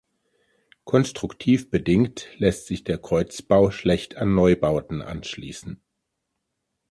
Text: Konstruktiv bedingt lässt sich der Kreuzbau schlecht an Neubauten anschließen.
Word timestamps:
Konstruktiv 0.83 1.69
bedingt 1.69 2.29
lässt 2.39 2.65
sich 2.65 2.83
der 2.83 2.97
Kreuzbau 2.97 3.69
schlecht 3.69 4.15
an 4.15 4.33
Neubauten 4.33 5.03
anschließen. 5.03 5.79